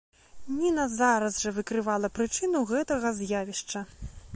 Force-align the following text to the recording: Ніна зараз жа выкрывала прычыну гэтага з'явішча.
Ніна 0.53 0.85
зараз 0.93 1.37
жа 1.43 1.53
выкрывала 1.59 2.13
прычыну 2.19 2.63
гэтага 2.75 3.17
з'явішча. 3.23 3.89